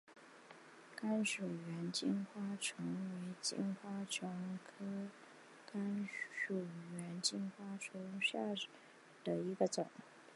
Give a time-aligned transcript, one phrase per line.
[0.95, 4.83] 甘薯猿金花虫为金花虫科
[5.71, 8.65] 甘薯猿金花虫属下
[9.23, 9.87] 的一个种。